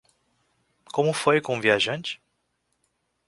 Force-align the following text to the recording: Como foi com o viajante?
Como 0.91 1.13
foi 1.13 1.39
com 1.41 1.59
o 1.59 1.61
viajante? 1.61 2.19